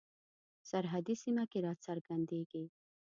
سرحدي 0.69 1.15
سیمه 1.23 1.43
کې 1.51 1.59
را 1.65 1.73
څرګندیږي. 1.85 2.63